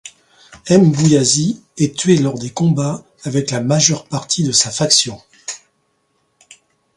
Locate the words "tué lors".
1.95-2.39